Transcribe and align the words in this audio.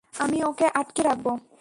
আমি 0.13 0.37
ওকে 0.43 0.67
আটকে 0.79 1.01
রাখবো। 1.03 1.31